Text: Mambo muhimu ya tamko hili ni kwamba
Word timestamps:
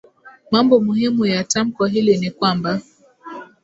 Mambo 0.51 0.79
muhimu 0.79 1.25
ya 1.25 1.43
tamko 1.43 1.85
hili 1.85 2.17
ni 2.17 2.31
kwamba 2.31 2.81